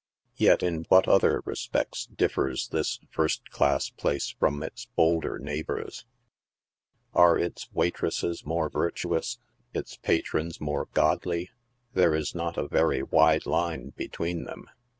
Yet 0.37 0.63
in 0.63 0.85
what 0.89 1.07
other 1.07 1.43
respects 1.45 2.07
differs 2.07 2.69
this 2.69 2.99
first 3.11 3.51
class 3.51 3.91
place 3.91 4.29
from 4.31 4.63
its 4.63 4.85
bolder 4.87 5.37
neighbors? 5.37 6.07
Arc 7.13 7.39
its 7.41 7.69
waitresses 7.71 8.43
more 8.43 8.67
virtuous, 8.67 9.37
its 9.75 9.97
patrons 9.97 10.59
more 10.59 10.87
Godly? 10.95 11.51
There 11.93 12.15
is 12.15 12.33
not 12.33 12.57
a 12.57 12.67
very 12.67 13.03
wide 13.03 13.45
line 13.45 13.89
between 13.91 14.45
them. 14.45 14.65